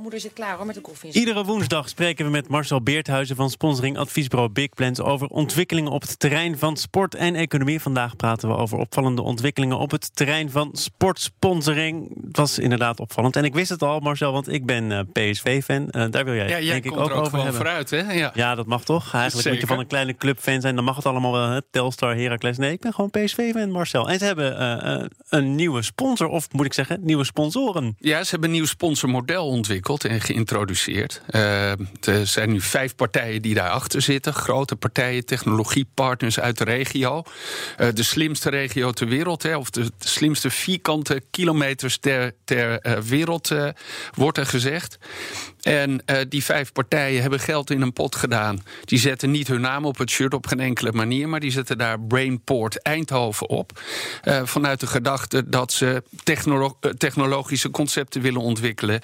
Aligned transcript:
Moeder 0.00 0.20
zit 0.20 0.32
klaar 0.32 0.56
hoor 0.56 0.66
met 0.66 0.74
de 0.74 0.80
koffie. 0.80 1.12
Iedere 1.12 1.44
woensdag 1.44 1.88
spreken 1.88 2.24
we 2.24 2.30
met 2.30 2.48
Marcel 2.48 2.82
Beerthuizen 2.82 3.36
van 3.36 3.50
sponsoring 3.50 3.98
adviesbureau 3.98 4.50
Big 4.52 4.68
Plans 4.68 5.00
over 5.00 5.26
ontwikkelingen 5.26 5.92
op 5.92 6.00
het 6.00 6.18
terrein 6.18 6.58
van 6.58 6.76
sport 6.76 7.14
en 7.14 7.34
economie. 7.34 7.80
Vandaag 7.80 8.16
praten 8.16 8.48
we 8.48 8.54
over 8.54 8.78
opvallende 8.78 9.22
ontwikkelingen 9.22 9.78
op 9.78 9.90
het 9.90 10.16
terrein 10.16 10.50
van 10.50 10.70
sportsponsoring. 10.72 12.16
Het 12.26 12.36
was 12.36 12.58
inderdaad 12.58 13.00
opvallend. 13.00 13.36
En 13.36 13.44
ik 13.44 13.54
wist 13.54 13.68
het 13.68 13.82
al, 13.82 14.00
Marcel, 14.00 14.32
want 14.32 14.52
ik 14.52 14.66
ben 14.66 14.90
uh, 14.90 15.00
PSV-fan. 15.12 15.88
Uh, 15.90 16.04
daar 16.10 16.24
wil 16.24 16.34
jij, 16.34 16.48
ja, 16.48 16.60
jij 16.60 16.72
denk 16.72 16.84
ik 16.84 16.90
komt 16.90 17.02
ook 17.02 17.10
er 17.10 17.16
ook 17.16 17.24
over 17.24 17.36
hebben. 17.36 17.54
vooruit, 17.54 17.90
hè? 17.90 18.12
Ja. 18.12 18.30
Ja, 18.34 18.54
dat 18.54 18.66
mag 18.66 18.84
toch? 18.84 19.14
Eigenlijk 19.14 19.48
moet 19.48 19.60
je 19.60 19.66
van 19.66 19.78
een 19.78 19.86
kleine 19.86 20.16
clubfan 20.16 20.60
zijn. 20.60 20.74
Dan 20.74 20.84
mag 20.84 20.96
het 20.96 21.06
allemaal 21.06 21.32
wel. 21.32 21.48
Hè? 21.48 21.62
Telstar, 21.70 22.16
Heracles. 22.16 22.58
Nee, 22.58 22.72
ik 22.72 22.80
ben 22.80 22.94
gewoon 22.94 23.10
PSV-fan, 23.10 23.70
Marcel. 23.70 24.08
En 24.08 24.18
ze 24.18 24.24
hebben 24.24 24.58
eh, 24.58 24.94
eh, 24.94 25.04
een 25.28 25.54
nieuwe 25.54 25.82
sponsor, 25.82 26.28
of 26.28 26.52
moet 26.52 26.66
ik 26.66 26.72
zeggen, 26.72 26.98
nieuwe 27.02 27.24
sponsoren. 27.24 27.96
Ja, 27.98 28.22
ze 28.24 28.30
hebben 28.30 28.48
een 28.48 28.54
nieuw 28.54 28.66
sponsormodel 28.66 29.46
ontwikkeld 29.46 29.87
en 29.88 30.20
geïntroduceerd. 30.20 31.20
Eh, 31.26 31.70
er 31.70 32.26
zijn 32.26 32.50
nu 32.50 32.60
vijf 32.60 32.94
partijen 32.94 33.42
die 33.42 33.54
daarachter 33.54 34.02
zitten. 34.02 34.34
Grote 34.34 34.76
partijen, 34.76 35.24
technologiepartners 35.24 36.40
uit 36.40 36.58
de 36.58 36.64
regio. 36.64 37.22
Eh, 37.76 37.88
de 37.94 38.02
slimste 38.02 38.50
regio 38.50 38.90
ter 38.92 39.08
wereld, 39.08 39.42
hè, 39.42 39.56
of 39.56 39.70
de, 39.70 39.90
slimste 39.98 40.50
vierkante 40.50 41.22
kilometers 41.30 41.98
ter, 41.98 42.34
ter 42.44 42.80
eh, 42.80 42.98
wereld, 42.98 43.52
wordt 44.14 44.38
er 44.38 44.46
gezegd. 44.46 44.98
En 45.60 46.04
die 46.28 46.44
vijf 46.44 46.72
partijen 46.72 47.20
hebben 47.20 47.40
geld 47.40 47.70
in 47.70 47.80
een 47.80 47.92
pot 47.92 48.16
gedaan. 48.16 48.62
Die 48.84 48.98
zetten 48.98 49.30
niet 49.30 49.48
hun 49.48 49.60
naam 49.60 49.84
op 49.84 49.98
het 49.98 50.10
shirt 50.10 50.34
op 50.34 50.46
geen 50.46 50.60
enkele 50.60 50.92
manier, 50.92 51.28
maar 51.28 51.40
die 51.40 51.50
zetten 51.50 51.78
daar 51.78 52.00
Brainport 52.00 52.82
Eindhoven 52.82 53.48
op. 53.48 53.80
Vanuit 54.44 54.80
de 54.80 54.86
gedachte 54.86 55.48
dat 55.48 55.72
ze 55.72 56.02
technolo- 56.24 56.78
technologische 56.98 57.70
concepten 57.70 58.20
willen 58.20 58.40
ontwikkelen, 58.40 59.00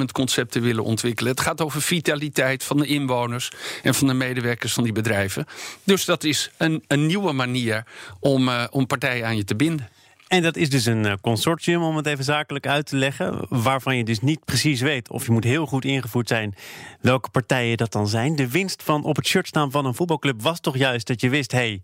entertainmentconcepten 0.00 0.62
willen 0.62 0.84
ontwikkelen. 0.84 1.30
Het 1.32 1.40
gaat 1.40 1.60
over 1.60 1.82
vitaliteit 1.82 2.64
van 2.64 2.76
de 2.76 2.86
inwoners 2.86 3.50
en 3.82 3.94
van 3.94 4.06
de 4.06 4.14
medewerkers 4.14 4.72
van 4.72 4.84
die 4.84 4.92
bedrijven. 4.92 5.46
Dus 5.84 6.04
dat 6.04 6.24
is 6.24 6.50
een, 6.56 6.84
een 6.86 7.06
nieuwe 7.06 7.32
manier 7.32 7.84
om, 8.20 8.48
eh, 8.48 8.64
om 8.70 8.86
partijen 8.86 9.26
aan 9.26 9.36
je 9.36 9.44
te 9.44 9.56
binden. 9.56 9.88
En 10.28 10.42
dat 10.42 10.56
is 10.56 10.70
dus 10.70 10.86
een 10.86 11.06
eh, 11.06 11.12
consortium, 11.20 11.82
om 11.82 11.96
het 11.96 12.06
even 12.06 12.24
zakelijk 12.24 12.66
uit 12.66 12.86
te 12.86 12.96
leggen. 12.96 13.46
Waarvan 13.48 13.96
je 13.96 14.04
dus 14.04 14.20
niet 14.20 14.44
precies 14.44 14.80
weet, 14.80 15.10
of 15.10 15.26
je 15.26 15.32
moet 15.32 15.44
heel 15.44 15.66
goed 15.66 15.84
ingevoerd 15.84 16.28
zijn, 16.28 16.54
welke 17.00 17.30
partijen 17.30 17.76
dat 17.76 17.92
dan 17.92 18.08
zijn. 18.08 18.36
De 18.36 18.48
winst 18.48 18.82
van 18.82 19.04
op 19.04 19.16
het 19.16 19.26
shirt 19.26 19.46
staan 19.46 19.70
van 19.70 19.86
een 19.86 19.94
voetbalclub 19.94 20.42
was 20.42 20.60
toch 20.60 20.76
juist 20.76 21.06
dat 21.06 21.20
je 21.20 21.28
wist: 21.28 21.52
hey, 21.52 21.82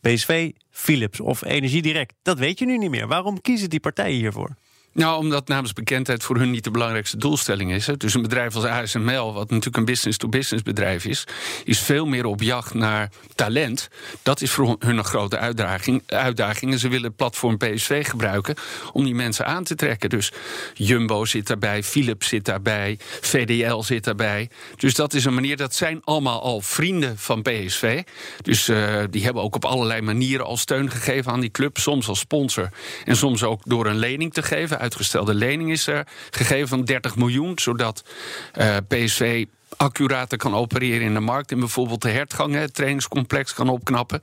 PSV, 0.00 0.50
Philips 0.70 1.20
of 1.20 1.44
Energie 1.44 1.82
Direct. 1.82 2.14
Dat 2.22 2.38
weet 2.38 2.58
je 2.58 2.64
nu 2.64 2.78
niet 2.78 2.90
meer. 2.90 3.06
Waarom 3.06 3.40
kiezen 3.40 3.70
die 3.70 3.80
partijen 3.80 4.18
hiervoor? 4.18 4.56
Nou, 4.94 5.18
omdat 5.18 5.48
naamsbekendheid 5.48 6.22
voor 6.22 6.36
hun 6.36 6.50
niet 6.50 6.64
de 6.64 6.70
belangrijkste 6.70 7.16
doelstelling 7.16 7.72
is. 7.72 7.86
Hè. 7.86 7.96
Dus 7.96 8.14
een 8.14 8.22
bedrijf 8.22 8.54
als 8.54 8.64
ASML, 8.64 9.32
wat 9.32 9.50
natuurlijk 9.50 9.76
een 9.76 9.84
business-to-business 9.84 10.62
bedrijf 10.62 11.04
is, 11.04 11.24
is 11.64 11.80
veel 11.80 12.06
meer 12.06 12.24
op 12.24 12.42
jacht 12.42 12.74
naar 12.74 13.10
talent. 13.34 13.88
Dat 14.22 14.40
is 14.40 14.50
voor 14.50 14.76
hun 14.78 14.98
een 14.98 15.04
grote 15.04 15.38
uitdaging. 15.38 16.02
uitdaging. 16.06 16.72
En 16.72 16.78
ze 16.78 16.88
willen 16.88 17.14
platform 17.14 17.56
PSV 17.56 18.06
gebruiken 18.08 18.54
om 18.92 19.04
die 19.04 19.14
mensen 19.14 19.46
aan 19.46 19.64
te 19.64 19.74
trekken. 19.74 20.10
Dus 20.10 20.32
Jumbo 20.74 21.24
zit 21.24 21.46
daarbij, 21.46 21.82
Philips 21.82 22.28
zit 22.28 22.44
daarbij, 22.44 22.98
VDL 23.20 23.80
zit 23.80 24.04
daarbij. 24.04 24.50
Dus 24.76 24.94
dat 24.94 25.14
is 25.14 25.24
een 25.24 25.34
manier, 25.34 25.56
dat 25.56 25.74
zijn 25.74 26.00
allemaal 26.04 26.42
al 26.42 26.60
vrienden 26.60 27.18
van 27.18 27.42
PSV. 27.42 28.02
Dus 28.42 28.68
eh, 28.68 29.02
die 29.10 29.24
hebben 29.24 29.42
ook 29.42 29.54
op 29.54 29.64
allerlei 29.64 30.00
manieren 30.00 30.46
al 30.46 30.56
steun 30.56 30.90
gegeven 30.90 31.32
aan 31.32 31.40
die 31.40 31.50
club. 31.50 31.78
Soms 31.78 32.08
als 32.08 32.18
sponsor 32.18 32.68
en 33.04 33.16
soms 33.16 33.42
ook 33.42 33.60
door 33.64 33.86
een 33.86 33.98
lening 33.98 34.32
te 34.32 34.42
geven. 34.42 34.80
Uitgestelde 34.82 35.34
lening 35.34 35.70
is 35.70 35.86
er 35.86 36.06
gegeven 36.30 36.68
van 36.68 36.84
30 36.84 37.16
miljoen, 37.16 37.58
zodat 37.58 38.04
eh, 38.52 38.76
PSV 38.88 39.44
accurater 39.76 40.38
kan 40.38 40.54
opereren 40.54 41.06
in 41.06 41.14
de 41.14 41.20
markt. 41.20 41.52
En 41.52 41.58
bijvoorbeeld 41.58 42.02
de 42.02 42.08
hertgang, 42.10 42.54
het 42.54 42.74
trainingscomplex, 42.74 43.54
kan 43.54 43.68
opknappen. 43.68 44.20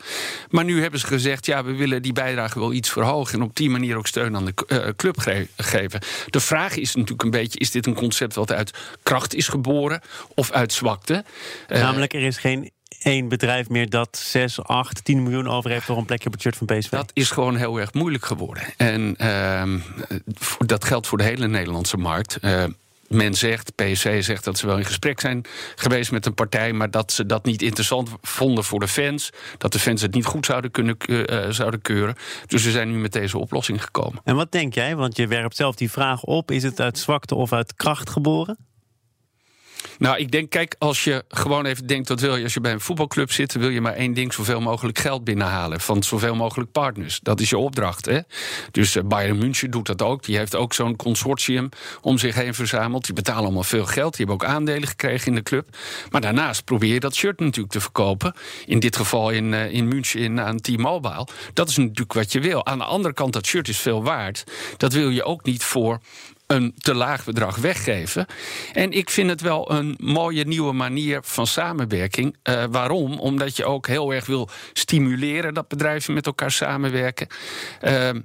Maar 0.50 0.64
nu 0.64 0.82
hebben 0.82 1.00
ze 1.00 1.08
gezegd, 1.08 1.46
ja, 1.46 1.64
we 1.64 1.76
willen 1.76 2.02
die 2.02 2.14
bijdrage 2.14 2.60
wel 2.60 2.74
iets 2.74 2.90
verhogen... 2.90 3.34
en 3.34 3.42
op 3.46 3.56
die 3.56 3.70
manier 3.70 3.98
ook 3.98 4.08
steun 4.08 4.36
aan 4.36 4.46
de 4.46 4.54
eh, 4.68 4.88
club 4.96 5.20
ge- 5.20 5.48
geven. 5.58 6.00
De 6.30 6.40
vraag 6.40 6.76
is 6.76 6.96
natuurlijk 6.96 7.24
een 7.24 7.30
beetje, 7.30 7.60
is 7.60 7.72
dit 7.72 7.86
een 7.86 7.94
concept... 7.96 8.36
wat 8.36 8.52
uit 8.52 8.72
kracht 9.04 9.34
is 9.34 9.48
geboren 9.48 10.02
of 10.36 10.52
uit 10.52 10.74
zwakte? 10.74 11.24
Eh, 11.68 11.82
Namelijk, 11.82 12.14
er 12.14 12.22
is 12.24 12.38
geen 12.38 12.72
één 13.02 13.28
bedrijf 13.28 13.70
meer 13.70 13.90
dat 13.90 14.18
6, 14.18 14.64
8, 14.64 15.04
10 15.04 15.24
miljoen 15.24 15.48
over 15.48 15.70
heeft 15.70 15.86
voor 15.86 15.98
een 15.98 16.06
plekje 16.06 16.28
op 16.28 16.34
het 16.34 16.42
shirt 16.42 16.56
van 16.56 16.68
PSV. 16.68 16.90
Dat 16.90 17.12
is 17.14 17.32
gewoon 17.32 17.56
heel 17.56 17.80
erg 17.80 17.94
moeilijk 17.94 18.26
geworden. 18.26 18.64
En 18.78 19.16
ehm, 19.18 19.80
dat 20.66 20.86
geldt 20.86 21.08
voor 21.08 21.18
de 21.18 21.24
hele 21.24 21.48
Nederlandse 21.48 21.98
markt. 21.98 22.38
Eh, 22.38 22.64
men 23.10 23.34
zegt, 23.34 23.76
PSC 23.76 24.10
zegt 24.20 24.44
dat 24.44 24.58
ze 24.58 24.68
wel 24.68 24.78
in 24.78 24.86
gesprek 24.86 25.20
zijn 25.20 25.46
geweest 25.76 26.12
met 26.12 26.26
een 26.26 26.34
partij, 26.34 26.74
maar 26.74 26.92
dat 26.92 27.12
ze 27.12 27.26
dat 27.26 27.46
niet 27.46 27.62
interessant 27.62 28.10
vonden 28.22 28.64
voor 28.64 28.80
de 28.80 28.88
fans. 28.88 29.30
Dat 29.58 29.72
de 29.72 29.80
fans 29.80 30.02
het 30.02 30.14
niet 30.14 30.26
goed 30.26 30.46
zouden 30.46 30.72
kunnen 30.72 30.98
eh, 30.98 31.50
zouden 31.50 31.82
keuren. 31.82 32.16
Dus 32.48 32.64
we 32.64 32.72
zijn 32.72 32.92
nu 32.92 32.98
met 32.98 33.12
deze 33.12 33.38
oplossing 33.38 33.84
gekomen. 33.84 34.22
En 34.24 34.36
wat 34.36 34.52
denk 34.52 34.74
jij? 34.74 34.96
Want 34.96 35.18
je 35.18 35.28
werpt 35.28 35.56
zelf 35.56 35.76
die 35.76 35.92
vraag 35.92 36.24
op. 36.24 36.52
Is 36.52 36.64
het 36.64 36.80
uit 36.80 36.98
zwakte 36.98 37.36
of 37.36 37.54
uit 37.54 37.76
kracht 37.76 38.10
geboren? 38.10 38.58
Nou, 40.00 40.18
ik 40.18 40.32
denk, 40.32 40.50
kijk, 40.50 40.76
als 40.78 41.04
je 41.04 41.24
gewoon 41.28 41.66
even 41.66 41.88
denkt, 41.88 42.10
wat 42.10 42.20
wil 42.20 42.36
je 42.36 42.44
als 42.44 42.54
je 42.54 42.62
bij 42.62 42.72
een 42.72 42.80
voetbalclub 42.80 43.32
zit, 43.32 43.54
wil 43.54 43.70
je 43.70 43.82
maar 43.82 43.94
één 43.94 44.14
ding, 44.14 44.34
zoveel 44.34 44.62
mogelijk 44.62 45.00
geld 45.00 45.24
binnenhalen 45.24 45.80
van 45.80 46.04
zoveel 46.04 46.36
mogelijk 46.36 46.72
partners. 46.72 47.20
Dat 47.24 47.40
is 47.40 47.50
je 47.50 47.58
opdracht. 47.58 48.06
Hè? 48.06 48.20
Dus 48.72 48.96
eh, 48.96 49.04
Bayern 49.04 49.38
München 49.38 49.72
doet 49.72 49.86
dat 49.86 50.02
ook. 50.02 50.24
Die 50.24 50.38
heeft 50.38 50.56
ook 50.56 50.74
zo'n 50.74 50.96
consortium 50.96 51.70
om 52.02 52.18
zich 52.18 52.36
heen 52.36 52.54
verzameld. 52.54 53.06
Die 53.06 53.14
betalen 53.14 53.44
allemaal 53.44 53.64
veel 53.64 53.86
geld. 53.86 54.18
Die 54.18 54.26
hebben 54.26 54.48
ook 54.48 54.54
aandelen 54.54 54.88
gekregen 54.88 55.28
in 55.28 55.36
de 55.36 55.44
club. 55.44 55.78
Maar 56.12 56.22
daarnaast 56.22 56.64
probeer 56.64 56.94
je 56.94 57.00
dat 57.00 57.16
shirt 57.16 57.40
natuurlijk 57.40 57.74
te 57.74 57.82
verkopen. 57.82 58.34
In 58.66 58.80
dit 58.80 58.96
geval 58.96 59.30
in, 59.30 59.54
eh, 59.54 59.72
in 59.72 59.88
München 59.88 60.20
in, 60.20 60.42
aan 60.42 60.60
T-Mobile. 60.60 61.28
Dat 61.54 61.70
is 61.70 61.78
natuurlijk 61.78 62.14
wat 62.14 62.32
je 62.32 62.40
wil. 62.40 62.66
Aan 62.66 62.78
de 62.78 62.84
andere 62.84 63.14
kant, 63.14 63.34
dat 63.34 63.46
shirt 63.46 63.68
is 63.68 63.80
veel 63.80 64.04
waard. 64.04 64.44
Dat 64.78 64.94
wil 64.94 65.10
je 65.10 65.24
ook 65.24 65.44
niet 65.44 65.64
voor 65.64 66.00
een 66.50 66.74
te 66.78 66.94
laag 66.94 67.26
bedrag 67.26 67.56
weggeven. 67.58 68.26
En 68.74 68.92
ik 68.92 69.10
vind 69.10 69.30
het 69.30 69.42
wel 69.42 69.72
een 69.72 69.96
mooie 69.98 70.46
nieuwe 70.46 70.74
manier 70.74 71.20
van 71.24 71.48
samenwerking. 71.48 72.36
Eh, 72.44 72.64
waarom? 72.70 73.20
Omdat 73.20 73.58
je 73.58 73.66
ook 73.66 73.88
heel 73.88 74.14
erg 74.14 74.26
wil 74.26 74.50
stimuleren 74.74 75.54
dat 75.54 75.68
bedrijven 75.68 76.14
met 76.14 76.26
elkaar 76.26 76.52
samenwerken. 76.52 77.28
Ehm, 77.82 78.22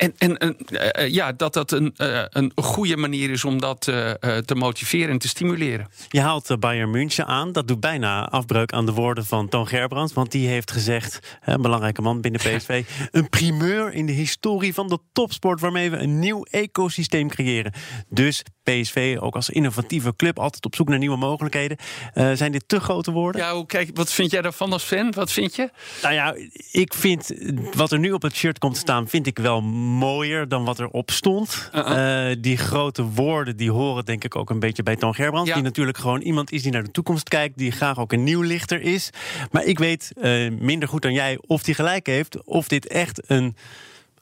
en 0.00 0.14
en 0.18 0.38
en, 0.38 0.56
eh, 0.66 1.04
eh, 1.04 1.12
ja, 1.12 1.32
dat 1.32 1.52
dat 1.52 1.72
een, 1.72 1.94
eh, 1.96 2.22
een 2.28 2.52
goede 2.54 2.96
manier 2.96 3.30
is 3.30 3.44
om 3.44 3.60
dat 3.60 3.80
te 3.80 4.54
motiveren 4.54 5.10
en 5.10 5.18
te 5.18 5.28
stimuleren. 5.28 5.88
Je 6.08 6.20
haalt 6.20 6.60
Bayern 6.60 6.90
München 6.90 7.26
aan. 7.26 7.52
Dat 7.52 7.68
doet 7.68 7.80
bijna 7.80 8.28
afbreuk 8.28 8.72
aan 8.72 8.86
de 8.86 8.92
woorden 8.92 9.26
van 9.26 9.48
Toon 9.48 9.66
Gerbrands. 9.66 10.12
Want 10.12 10.30
die 10.32 10.48
heeft 10.48 10.70
gezegd, 10.70 11.38
een 11.44 11.62
belangrijke 11.62 12.02
man 12.02 12.20
binnen 12.20 12.40
PSV... 12.40 12.84
een 13.10 13.28
primeur 13.28 13.92
in 13.92 14.06
de 14.06 14.12
historie 14.12 14.74
van 14.74 14.88
de 14.88 14.98
topsport... 15.12 15.60
waarmee 15.60 15.90
we 15.90 15.96
een 15.96 16.18
nieuw 16.18 16.44
ecosysteem 16.44 17.28
creëren. 17.28 17.72
Dus 18.08 18.44
PSV, 18.62 19.16
ook 19.20 19.34
als 19.34 19.50
innovatieve 19.50 20.16
club... 20.16 20.38
altijd 20.38 20.64
op 20.64 20.74
zoek 20.74 20.88
naar 20.88 20.98
nieuwe 20.98 21.16
mogelijkheden. 21.16 21.76
Eh, 22.12 22.32
zijn 22.32 22.52
dit 22.52 22.64
te 22.66 22.80
grote 22.80 23.10
woorden? 23.10 23.40
Ja, 23.40 23.64
kijk, 23.66 23.90
wat 23.94 24.12
vind 24.12 24.30
jij 24.30 24.42
daarvan 24.42 24.72
als 24.72 24.82
fan? 24.82 25.12
Wat 25.12 25.32
vind 25.32 25.56
je? 25.56 25.70
Nou 26.02 26.14
ja, 26.14 26.34
ik 26.72 26.94
vind 26.94 27.32
wat 27.74 27.92
er 27.92 27.98
nu 27.98 28.12
op 28.12 28.22
het 28.22 28.34
shirt 28.34 28.58
komt 28.58 28.74
te 28.74 28.80
staan, 28.80 29.08
vind 29.08 29.26
ik 29.26 29.38
wel 29.38 29.60
mooier 29.60 30.48
dan 30.48 30.64
wat 30.64 30.78
erop 30.78 31.10
stond. 31.10 31.70
Uh-uh. 31.74 32.30
Eh, 32.30 32.36
die 32.40 32.56
grote 32.56 33.04
woorden, 33.04 33.56
die 33.56 33.70
horen 33.70 34.04
denk 34.04 34.24
ik 34.24 34.36
ook 34.36 34.50
een 34.50 34.60
beetje 34.60 34.82
bij 34.82 34.96
Toon 34.96 35.14
Gerbrands. 35.14 35.48
Ja. 35.48 35.54
Die 35.54 35.64
natuurlijk 35.64 35.98
gewoon 35.98 36.20
iemand 36.20 36.52
is 36.52 36.62
die 36.62 36.72
naar 36.72 36.84
de 36.84 36.90
toekomst 36.90 37.28
kijkt, 37.28 37.58
die 37.58 37.70
graag 37.70 37.98
ook 37.98 38.12
een 38.12 38.24
nieuw 38.24 38.42
lichter 38.42 38.80
is. 38.80 39.10
Maar 39.50 39.64
ik 39.64 39.78
weet 39.78 40.12
eh, 40.20 40.50
minder 40.50 40.88
goed 40.88 41.02
dan 41.02 41.12
jij 41.12 41.38
of 41.46 41.62
die 41.62 41.74
gelijk 41.74 42.06
heeft, 42.06 42.44
of 42.44 42.68
dit 42.68 42.86
echt 42.86 43.30
een 43.30 43.56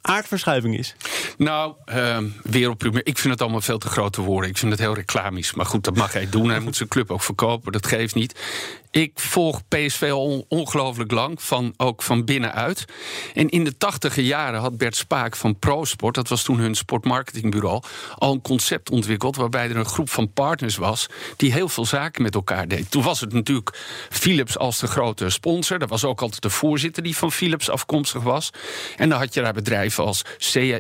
aardverschuiving 0.08 0.78
is. 0.78 0.94
Nou, 1.36 1.74
wereldpremier. 2.42 3.06
Ik 3.06 3.18
vind 3.18 3.32
het 3.32 3.42
allemaal 3.42 3.60
veel 3.60 3.78
te 3.78 3.88
grote 3.88 4.20
woorden. 4.20 4.50
Ik 4.50 4.58
vind 4.58 4.72
het 4.72 4.80
heel 4.80 4.94
reclamisch. 4.94 5.54
Maar 5.54 5.66
goed, 5.66 5.84
dat 5.84 5.96
mag 5.96 6.12
hij 6.12 6.28
doen. 6.28 6.50
Hij 6.50 6.60
moet 6.60 6.76
zijn 6.76 6.88
club 6.88 7.10
ook 7.10 7.22
verkopen. 7.22 7.72
Dat 7.72 7.86
geeft 7.86 8.14
niet. 8.14 8.34
Ik 8.90 9.12
volg 9.14 9.62
PSV 9.68 10.12
ongelooflijk 10.48 11.10
lang, 11.10 11.42
van, 11.42 11.74
ook 11.76 12.02
van 12.02 12.24
binnenuit. 12.24 12.84
En 13.34 13.48
in 13.48 13.64
de 13.64 13.76
tachtige 13.76 14.24
jaren 14.24 14.60
had 14.60 14.76
Bert 14.76 14.96
Spaak 14.96 15.36
van 15.36 15.58
ProSport, 15.58 16.14
dat 16.14 16.28
was 16.28 16.42
toen 16.42 16.58
hun 16.58 16.74
sportmarketingbureau, 16.74 17.82
al 18.14 18.32
een 18.32 18.42
concept 18.42 18.90
ontwikkeld 18.90 19.36
waarbij 19.36 19.68
er 19.68 19.76
een 19.76 19.84
groep 19.84 20.10
van 20.10 20.32
partners 20.32 20.76
was 20.76 21.06
die 21.36 21.52
heel 21.52 21.68
veel 21.68 21.86
zaken 21.86 22.22
met 22.22 22.34
elkaar 22.34 22.68
deed. 22.68 22.90
Toen 22.90 23.02
was 23.02 23.20
het 23.20 23.32
natuurlijk 23.32 23.76
Philips 24.10 24.58
als 24.58 24.78
de 24.78 24.86
grote 24.86 25.30
sponsor. 25.30 25.78
Dat 25.78 25.88
was 25.88 26.04
ook 26.04 26.22
altijd 26.22 26.42
de 26.42 26.50
voorzitter 26.50 27.02
die 27.02 27.16
van 27.16 27.32
Philips 27.32 27.70
afkomstig 27.70 28.22
was. 28.22 28.50
En 28.96 29.08
dan 29.08 29.18
had 29.18 29.34
je 29.34 29.42
daar 29.42 29.52
bedrijven 29.52 30.04
als 30.04 30.24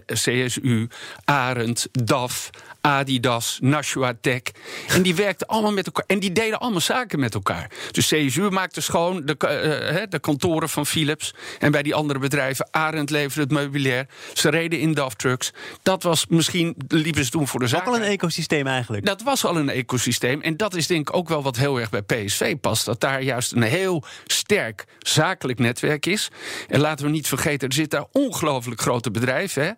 CSU, 0.06 0.88
Arend, 1.24 1.88
DAF, 1.92 2.50
Adidas, 2.80 3.58
Nashua 3.60 4.12
Tech. 4.20 4.42
En 4.88 5.02
die 5.02 5.14
werkten 5.14 5.46
allemaal 5.46 5.72
met 5.72 5.86
elkaar. 5.86 6.04
En 6.06 6.18
die 6.18 6.32
deden 6.32 6.58
allemaal 6.58 6.80
zaken 6.80 7.20
met 7.20 7.34
elkaar. 7.34 7.70
Dus 7.90 8.06
CSU 8.06 8.50
maakte 8.50 8.80
schoon 8.80 9.22
de, 9.24 9.36
uh, 9.94 10.02
de 10.08 10.18
kantoren 10.18 10.68
van 10.68 10.86
Philips. 10.86 11.34
En 11.58 11.70
bij 11.70 11.82
die 11.82 11.94
andere 11.94 12.18
bedrijven, 12.18 12.68
Arend 12.70 13.10
leverde 13.10 13.40
het 13.40 13.50
meubilair. 13.50 14.06
Ze 14.32 14.48
reden 14.48 14.80
in 14.80 14.94
DAF 14.94 15.14
trucks. 15.14 15.52
Dat 15.82 16.02
was 16.02 16.26
misschien, 16.26 16.74
liepen 16.88 17.24
ze 17.24 17.30
toen 17.30 17.48
voor 17.48 17.60
de 17.60 17.66
zaak. 17.66 17.80
Ook 17.80 17.94
al 17.94 18.00
een 18.00 18.02
ecosysteem 18.02 18.66
eigenlijk. 18.66 19.06
Dat 19.06 19.22
was 19.22 19.44
al 19.44 19.56
een 19.56 19.68
ecosysteem. 19.68 20.40
En 20.40 20.56
dat 20.56 20.74
is 20.74 20.86
denk 20.86 21.08
ik 21.08 21.16
ook 21.16 21.28
wel 21.28 21.42
wat 21.42 21.56
heel 21.56 21.80
erg 21.80 21.90
bij 21.90 22.02
PSV 22.02 22.56
past. 22.56 22.84
Dat 22.84 23.00
daar 23.00 23.22
juist 23.22 23.52
een 23.52 23.62
heel 23.62 24.04
sterk 24.26 24.84
zakelijk 24.98 25.58
netwerk 25.58 26.06
is. 26.06 26.28
En 26.68 26.80
laten 26.80 27.04
we 27.04 27.10
niet 27.10 27.28
vergeten, 27.28 27.68
er 27.68 27.74
zitten 27.74 27.98
daar 27.98 28.08
ongelooflijk 28.22 28.80
grote 28.80 29.10
bedrijven. 29.10 29.62
Hè? 29.62 29.72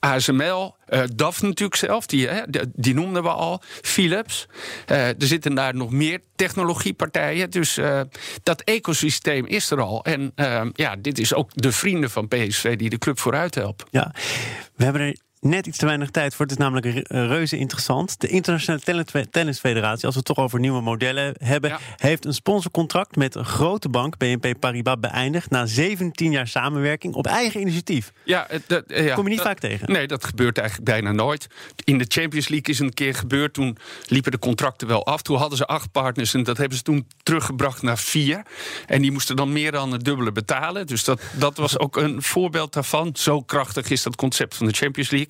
ASML, 0.00 0.76
uh, 0.90 1.02
DAF 1.14 1.42
natuurlijk 1.42 1.78
zelf, 1.78 2.06
die, 2.06 2.28
hè, 2.28 2.42
die 2.74 2.94
noemden 2.94 3.22
we 3.22 3.28
al. 3.28 3.62
Philips. 3.82 4.46
Uh, 4.90 5.06
er 5.08 5.14
zitten 5.18 5.54
daar 5.54 5.74
nog 5.74 5.90
meer 5.90 6.20
technologiepartijen. 6.36 7.50
Dus 7.50 7.78
uh, 7.78 8.00
dat 8.42 8.60
ecosysteem 8.60 9.46
is 9.46 9.70
er 9.70 9.80
al. 9.80 10.04
En 10.04 10.32
ja, 10.74 10.96
dit 10.96 11.18
is 11.18 11.34
ook 11.34 11.50
de 11.54 11.72
vrienden 11.72 12.10
van 12.10 12.28
PSV 12.28 12.76
die 12.76 12.90
de 12.90 12.98
club 12.98 13.18
vooruit 13.18 13.54
helpen. 13.54 13.86
Ja, 13.90 14.14
we 14.76 14.84
hebben 14.84 15.02
er 15.02 15.16
net 15.40 15.66
iets 15.66 15.78
te 15.78 15.86
weinig 15.86 16.10
tijd 16.10 16.34
voor. 16.34 16.46
Het 16.46 16.54
is 16.54 16.60
namelijk 16.60 17.08
reuze 17.08 17.56
interessant. 17.56 18.20
De 18.20 18.28
Internationale 18.28 19.26
Tennisfederatie, 19.30 20.04
als 20.04 20.14
we 20.14 20.20
het 20.20 20.24
toch 20.24 20.44
over 20.44 20.60
nieuwe 20.60 20.80
modellen 20.80 21.34
hebben, 21.38 21.78
heeft 21.96 22.24
een 22.24 22.34
sponsorcontract 22.34 23.16
met 23.16 23.34
een 23.34 23.44
grote 23.44 23.88
bank, 23.88 24.16
BNP 24.16 24.54
Paribas, 24.60 24.96
beëindigd 25.00 25.50
na 25.50 25.66
17 25.66 26.30
jaar 26.30 26.46
samenwerking 26.46 27.14
op 27.14 27.26
eigen 27.26 27.60
initiatief. 27.60 28.12
Ja, 28.22 28.46
dat, 28.66 28.84
ja, 28.86 29.14
kom 29.14 29.24
je 29.24 29.30
niet 29.30 29.40
vaak 29.40 29.58
tegen. 29.58 29.92
Nee, 29.92 30.06
dat 30.06 30.24
gebeurt 30.24 30.58
eigenlijk 30.58 30.90
bijna 30.90 31.12
nooit. 31.12 31.46
In 31.84 31.98
de 31.98 32.04
Champions 32.08 32.48
League 32.48 32.74
is 32.74 32.78
een 32.78 32.94
keer 32.94 33.14
gebeurd. 33.14 33.52
Toen 33.52 33.76
liepen 34.06 34.30
de 34.32 34.38
contracten 34.38 34.88
wel 34.88 35.06
af. 35.06 35.22
Toen 35.22 35.36
hadden 35.36 35.58
ze 35.58 35.66
acht 35.66 35.92
partners 35.92 36.34
en 36.34 36.42
dat 36.42 36.56
hebben 36.56 36.76
ze 36.76 36.82
toen 36.82 37.06
teruggebracht 37.22 37.82
naar 37.82 37.98
vier. 37.98 38.42
En 38.86 39.02
die 39.02 39.12
moesten 39.12 39.36
dan 39.36 39.52
meer 39.52 39.72
dan 39.72 39.92
het 39.92 40.04
dubbele 40.04 40.32
betalen. 40.32 40.86
Dus 40.86 41.04
dat, 41.04 41.20
dat 41.32 41.56
was 41.56 41.78
ook 41.78 41.96
een 41.96 42.22
voorbeeld 42.22 42.72
daarvan. 42.72 43.10
Zo 43.14 43.42
krachtig 43.42 43.90
is 43.90 44.02
dat 44.02 44.16
concept 44.16 44.56
van 44.56 44.66
de 44.66 44.72
Champions 44.72 45.10
League. 45.10 45.27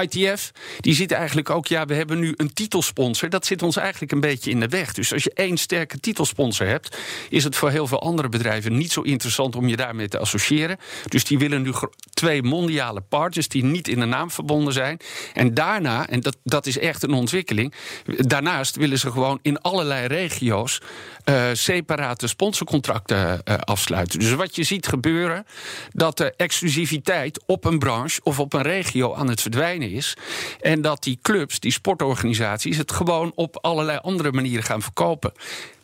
ITF, 0.00 0.50
die 0.80 0.94
ziet 0.94 1.12
eigenlijk 1.12 1.50
ook, 1.50 1.66
ja, 1.66 1.86
we 1.86 1.94
hebben 1.94 2.18
nu 2.18 2.34
een 2.36 2.52
titelsponsor. 2.52 3.28
Dat 3.28 3.46
zit 3.46 3.62
ons 3.62 3.76
eigenlijk 3.76 4.12
een 4.12 4.20
beetje 4.20 4.50
in 4.50 4.60
de 4.60 4.68
weg. 4.68 4.92
Dus 4.92 5.12
als 5.12 5.24
je 5.24 5.32
één 5.34 5.56
sterke 5.56 6.00
titelsponsor 6.00 6.66
hebt, 6.66 6.96
is 7.28 7.44
het 7.44 7.56
voor 7.56 7.70
heel 7.70 7.86
veel 7.86 8.00
andere 8.00 8.28
bedrijven 8.28 8.76
niet 8.76 8.92
zo 8.92 9.00
interessant 9.00 9.56
om 9.56 9.68
je 9.68 9.76
daarmee 9.76 10.08
te 10.08 10.18
associëren. 10.18 10.78
Dus 11.06 11.24
die 11.24 11.38
willen 11.38 11.62
nu 11.62 11.72
twee 12.14 12.42
mondiale 12.42 13.00
partners 13.00 13.48
die 13.48 13.64
niet 13.64 13.88
in 13.88 14.00
de 14.00 14.06
naam 14.06 14.30
verbonden 14.30 14.72
zijn. 14.72 14.98
En 15.34 15.54
daarna, 15.54 16.08
en 16.08 16.20
dat, 16.20 16.36
dat 16.44 16.66
is 16.66 16.78
echt 16.78 17.02
een 17.02 17.12
ontwikkeling, 17.12 17.74
daarnaast 18.04 18.76
willen 18.76 18.98
ze 18.98 19.10
gewoon 19.10 19.38
in 19.42 19.60
allerlei 19.60 20.06
regio's 20.06 20.80
uh, 21.24 21.44
separate 21.52 22.26
sponsorcontracten 22.26 23.42
uh, 23.44 23.54
afsluiten. 23.58 24.18
Dus 24.18 24.34
wat 24.34 24.56
je 24.56 24.62
ziet 24.62 24.86
gebeuren, 24.86 25.46
dat 25.92 26.16
de 26.16 26.34
exclusiviteit 26.36 27.42
op 27.46 27.64
een 27.64 27.78
branche 27.78 28.20
of 28.22 28.38
op 28.38 28.52
een 28.52 28.62
regio 28.62 29.14
aan 29.14 29.27
het 29.28 29.40
verdwijnen 29.40 29.90
is. 29.90 30.16
En 30.60 30.80
dat 30.80 31.02
die 31.02 31.18
clubs, 31.22 31.60
die 31.60 31.72
sportorganisaties, 31.72 32.76
het 32.76 32.92
gewoon 32.92 33.32
op 33.34 33.58
allerlei 33.60 33.98
andere 34.02 34.32
manieren 34.32 34.64
gaan 34.64 34.82
verkopen. 34.82 35.32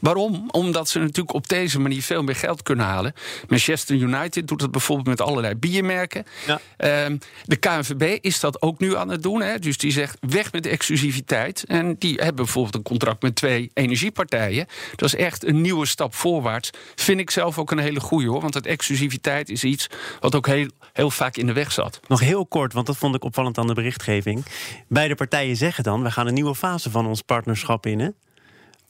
Waarom? 0.05 0.49
Omdat 0.51 0.89
ze 0.89 0.99
natuurlijk 0.99 1.35
op 1.35 1.49
deze 1.49 1.81
manier 1.81 2.03
veel 2.03 2.23
meer 2.23 2.37
geld 2.37 2.63
kunnen 2.63 2.85
halen. 2.85 3.15
Manchester 3.49 3.97
United 3.97 4.49
doet 4.49 4.61
dat 4.61 4.71
bijvoorbeeld 4.71 5.09
met 5.09 5.21
allerlei 5.21 5.55
biermerken. 5.55 6.25
Ja. 6.47 6.61
Uh, 7.11 7.17
de 7.45 7.57
KNVB 7.57 8.19
is 8.21 8.41
dat 8.41 8.63
ook 8.63 8.79
nu 8.79 8.97
aan 8.97 9.09
het 9.09 9.23
doen. 9.23 9.43
Hè? 9.43 9.59
Dus 9.59 9.79
die 9.79 9.93
zegt 9.93 10.17
weg 10.21 10.53
met 10.53 10.63
de 10.63 10.69
exclusiviteit. 10.69 11.65
En 11.67 11.97
die 11.99 12.15
hebben 12.15 12.35
bijvoorbeeld 12.35 12.75
een 12.75 12.83
contract 12.83 13.23
met 13.23 13.35
twee 13.35 13.71
energiepartijen. 13.75 14.67
Dat 14.97 15.09
is 15.09 15.15
echt 15.15 15.45
een 15.45 15.61
nieuwe 15.61 15.87
stap 15.87 16.15
voorwaarts. 16.15 16.71
Vind 16.95 17.21
ik 17.21 17.31
zelf 17.31 17.59
ook 17.59 17.71
een 17.71 17.79
hele 17.79 18.01
goede 18.01 18.29
hoor. 18.29 18.41
Want 18.41 18.53
dat 18.53 18.67
exclusiviteit 18.67 19.49
is 19.49 19.65
iets 19.65 19.87
wat 20.21 20.35
ook 20.35 20.47
heel, 20.47 20.69
heel 20.93 21.11
vaak 21.11 21.37
in 21.37 21.47
de 21.47 21.53
weg 21.53 21.73
zat. 21.73 22.01
Nog 22.09 22.21
heel 22.21 22.47
kort, 22.47 22.73
want 22.73 22.87
dat 22.87 22.97
vond 22.97 23.15
ik 23.15 23.25
opvallend 23.25 23.59
aan 23.59 23.67
de 23.67 23.75
berichtgeving. 23.75 24.45
Beide 24.89 25.15
partijen 25.15 25.57
zeggen 25.57 25.85
dan: 25.85 26.03
we 26.03 26.11
gaan 26.11 26.27
een 26.27 26.35
nieuwe 26.35 26.55
fase 26.55 26.91
van 26.91 27.07
ons 27.07 27.23
partnerschap 27.23 27.87
in. 27.87 28.01
Hè? 28.01 28.09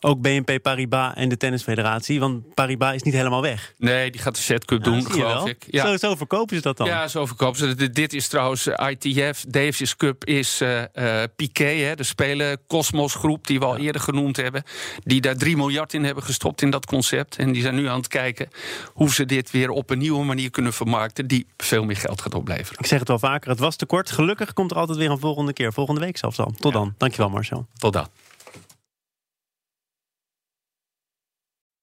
Ook 0.05 0.21
BNP 0.21 0.63
Paribas 0.63 1.15
en 1.15 1.29
de 1.29 1.37
Tennisfederatie? 1.37 2.21
Want 2.21 2.55
Paribas 2.55 2.95
is 2.95 3.03
niet 3.03 3.15
helemaal 3.15 3.43
weg. 3.43 3.75
Nee, 3.79 4.11
die 4.11 4.21
gaat 4.21 4.35
de 4.35 4.41
Set 4.41 4.65
Cup 4.65 4.85
doen, 4.85 5.11
geloof 5.11 5.49
ik. 5.49 5.65
Ja. 5.71 5.87
Zo, 5.87 5.97
zo, 5.97 6.15
verkopen 6.15 6.57
ze 6.57 6.63
dat 6.63 6.77
dan? 6.77 6.87
Ja, 6.87 7.09
zo 7.09 7.27
verkopen 7.27 7.59
ze 7.59 7.91
Dit 7.91 8.13
is 8.13 8.29
trouwens 8.29 8.67
eh, 8.67 8.91
ITF. 8.91 9.45
Davis 9.49 9.97
Cup 9.97 10.25
is 10.25 10.61
uh, 10.63 10.83
uh, 10.95 11.23
Piquet, 11.37 11.81
hè, 11.81 11.95
de 11.95 12.03
spelen 12.03 12.61
Cosmos 12.67 13.15
groep... 13.15 13.47
die 13.47 13.59
we 13.59 13.65
al 13.65 13.77
eerder 13.77 14.01
genoemd 14.01 14.37
hebben. 14.37 14.63
Die 15.05 15.21
daar 15.21 15.37
3 15.37 15.57
miljard 15.57 15.95
in 15.95 16.05
hebben 16.05 16.23
gestopt 16.23 16.63
in 16.63 16.71
dat 16.71 16.87
concept. 16.87 17.37
En 17.37 17.53
die 17.53 17.63
zijn 17.63 17.75
nu 17.75 17.89
aan 17.89 17.99
het 17.99 18.09
kijken 18.09 18.49
hoe 18.93 19.13
ze 19.15 19.25
dit 19.25 19.51
weer 19.51 19.71
op 19.71 19.91
een 19.91 19.99
nieuwe 19.99 20.25
manier 20.25 20.51
kunnen 20.51 20.73
vermarkten... 20.73 21.27
die 21.27 21.47
veel 21.57 21.85
meer 21.85 21.97
geld 21.97 22.21
gaat 22.21 22.35
opleveren. 22.35 22.79
Ik 22.79 22.87
zeg 22.87 22.99
het 22.99 23.09
wel 23.09 23.19
vaker, 23.19 23.51
het 23.51 23.59
was 23.59 23.77
te 23.77 23.87
kort. 23.87 24.11
Gelukkig 24.11 24.53
komt 24.53 24.71
er 24.71 24.77
altijd 24.77 24.99
weer 24.99 25.11
een 25.11 25.19
volgende 25.19 25.53
keer. 25.53 25.73
Volgende 25.73 26.01
week 26.01 26.17
zelfs 26.17 26.39
al. 26.39 26.53
Tot 26.59 26.73
dan. 26.73 26.95
Dankjewel 26.99 27.31
Marcel. 27.31 27.67
Tot 27.79 27.93
dan. 27.93 28.07